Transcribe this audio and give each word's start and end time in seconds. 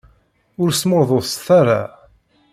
Ur 0.61 0.69
smurḍuset 0.81 1.47
ara. 1.59 1.81